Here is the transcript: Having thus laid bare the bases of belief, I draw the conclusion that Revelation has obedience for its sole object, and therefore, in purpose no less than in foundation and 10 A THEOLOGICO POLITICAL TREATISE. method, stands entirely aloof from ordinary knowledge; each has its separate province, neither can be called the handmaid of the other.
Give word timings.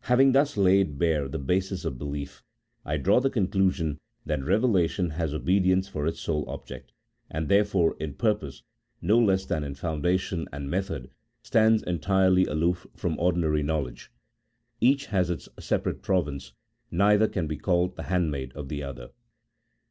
Having 0.00 0.32
thus 0.32 0.58
laid 0.58 0.98
bare 0.98 1.28
the 1.28 1.38
bases 1.38 1.86
of 1.86 1.96
belief, 1.98 2.42
I 2.84 2.98
draw 2.98 3.20
the 3.20 3.30
conclusion 3.30 3.96
that 4.26 4.44
Revelation 4.44 5.08
has 5.12 5.32
obedience 5.32 5.88
for 5.88 6.06
its 6.06 6.20
sole 6.20 6.46
object, 6.46 6.92
and 7.30 7.48
therefore, 7.48 7.96
in 7.98 8.12
purpose 8.12 8.64
no 9.00 9.18
less 9.18 9.46
than 9.46 9.64
in 9.64 9.74
foundation 9.74 10.40
and 10.52 10.70
10 10.70 10.74
A 10.74 10.82
THEOLOGICO 10.82 10.88
POLITICAL 10.88 11.00
TREATISE. 11.00 11.00
method, 11.00 11.16
stands 11.42 11.82
entirely 11.84 12.44
aloof 12.44 12.86
from 12.94 13.18
ordinary 13.18 13.62
knowledge; 13.62 14.12
each 14.82 15.06
has 15.06 15.30
its 15.30 15.48
separate 15.58 16.02
province, 16.02 16.52
neither 16.90 17.26
can 17.26 17.46
be 17.46 17.56
called 17.56 17.96
the 17.96 18.02
handmaid 18.02 18.52
of 18.52 18.68
the 18.68 18.82
other. 18.82 19.08